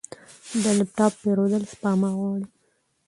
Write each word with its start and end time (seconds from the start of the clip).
د 0.63 0.65
لپ 0.77 0.89
ټاپ 0.97 1.13
پیرودل 1.21 1.63
سپما 1.71 2.09
غواړي. 2.19 2.45